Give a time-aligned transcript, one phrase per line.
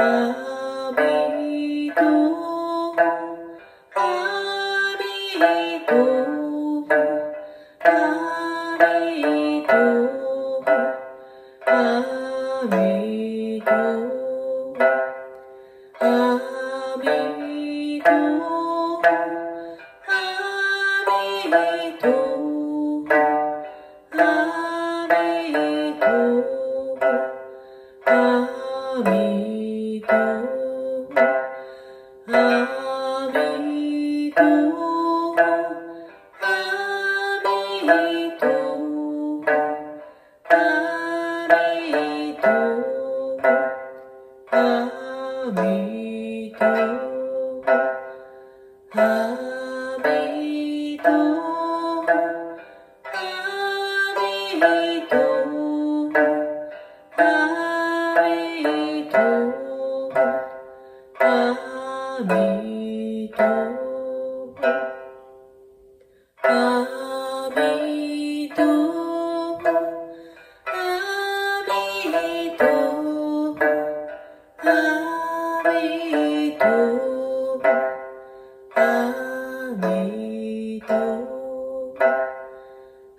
[0.00, 0.29] uh.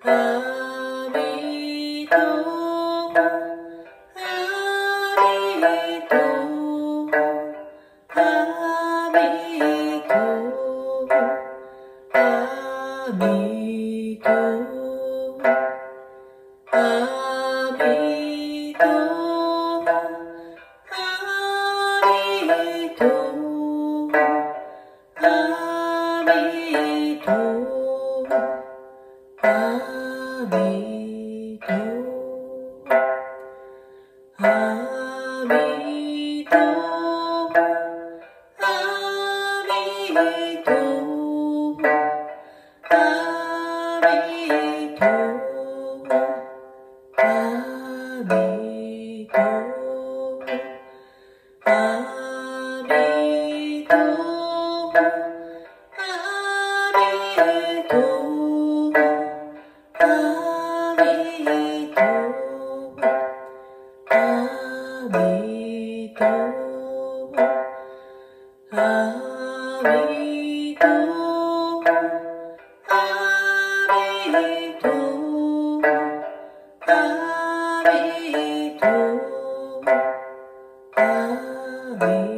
[0.04, 0.51] Ah.
[53.94, 54.31] Oh.
[82.04, 82.32] Oh.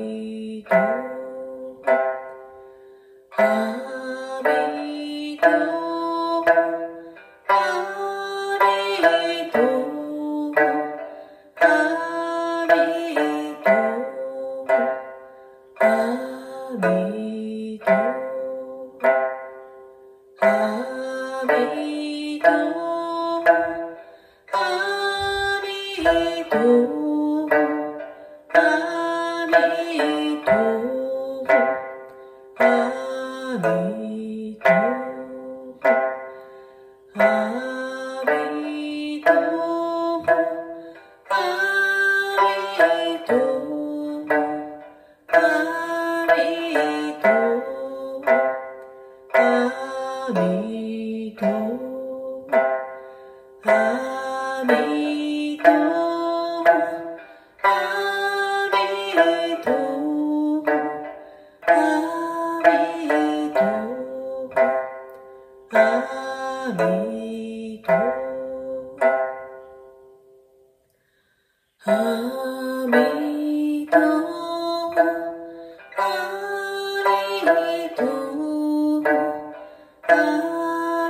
[29.97, 30.83] と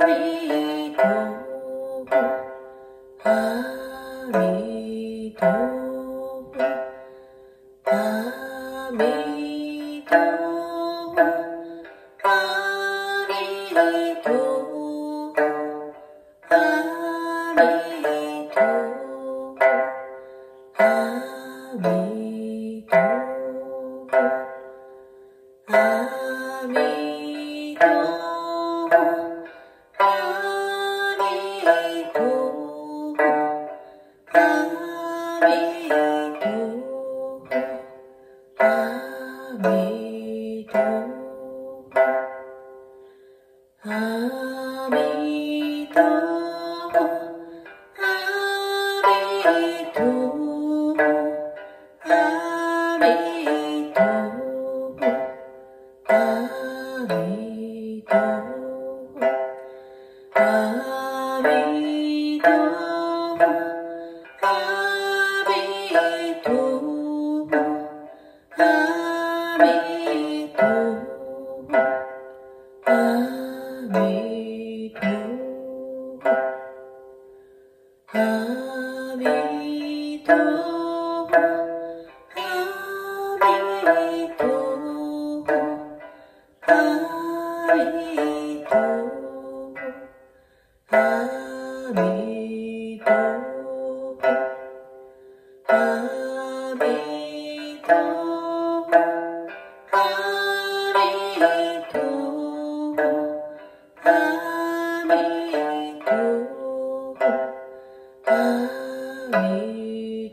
[0.06, 0.34] Amen.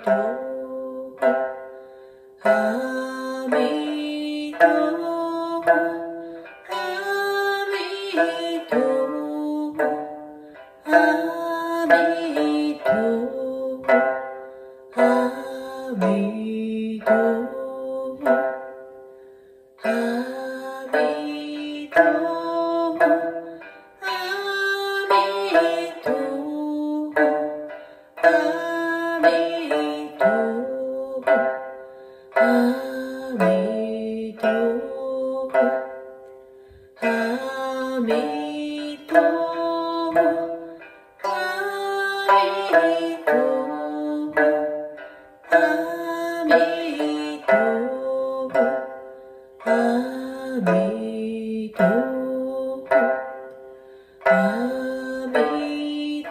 [0.06, 0.42] Bye.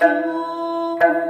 [0.03, 1.30] Oh.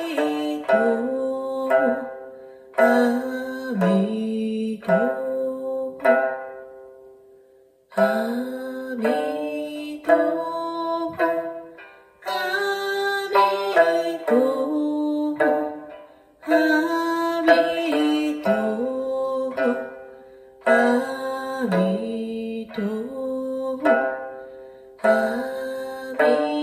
[25.03, 26.60] 何必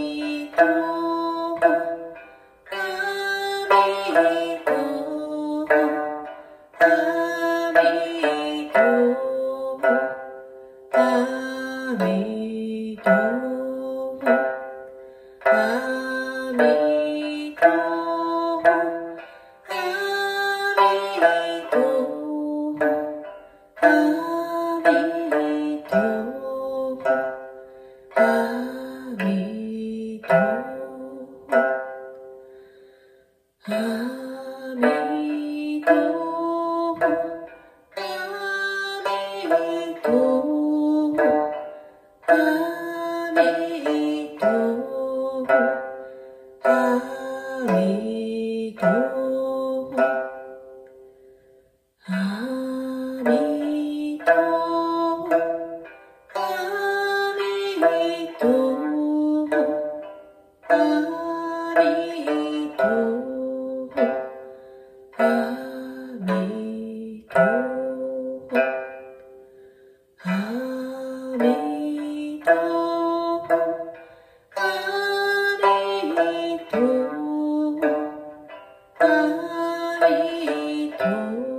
[81.00, 81.57] Oh.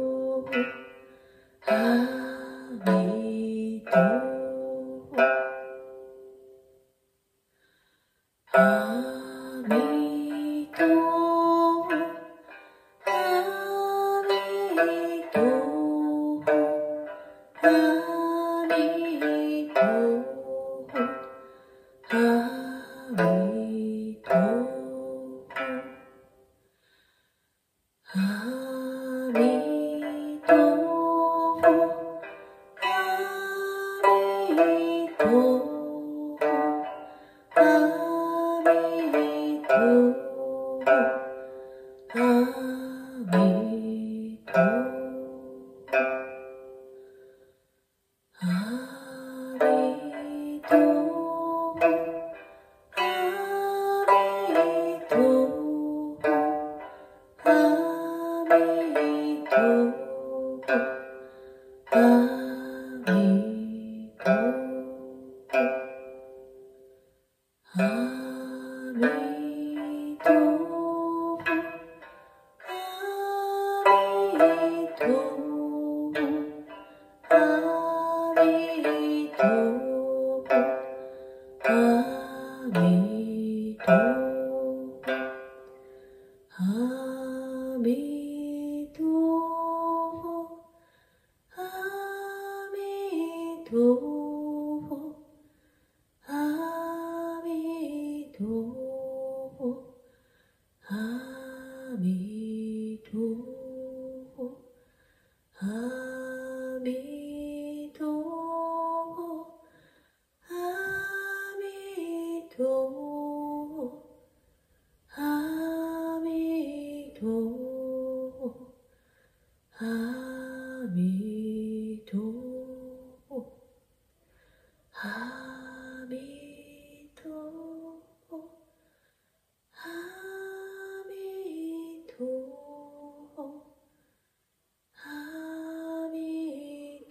[83.86, 84.19] Hari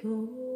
[0.01, 0.48] Go.